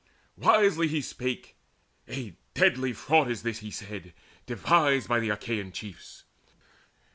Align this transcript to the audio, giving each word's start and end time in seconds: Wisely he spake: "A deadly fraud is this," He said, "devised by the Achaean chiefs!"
Wisely 0.35 0.87
he 0.87 0.99
spake: 0.99 1.57
"A 2.09 2.35
deadly 2.55 2.91
fraud 2.91 3.29
is 3.29 3.43
this," 3.43 3.59
He 3.59 3.69
said, 3.69 4.15
"devised 4.47 5.07
by 5.07 5.19
the 5.19 5.29
Achaean 5.29 5.71
chiefs!" 5.71 6.23